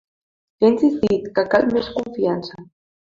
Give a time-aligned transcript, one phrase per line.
[0.61, 2.59] I ha insistit que cal més confiança.